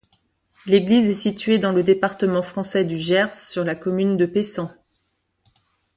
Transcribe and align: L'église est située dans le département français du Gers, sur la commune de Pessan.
L'église 0.65 1.11
est 1.11 1.13
située 1.13 1.59
dans 1.59 1.71
le 1.71 1.83
département 1.83 2.41
français 2.41 2.85
du 2.85 2.97
Gers, 2.97 3.31
sur 3.31 3.63
la 3.63 3.75
commune 3.75 4.17
de 4.17 4.25
Pessan. 4.25 4.71